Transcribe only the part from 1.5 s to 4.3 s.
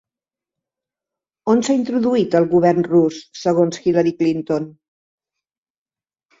On s'ha introduït el govern rus segons Hillary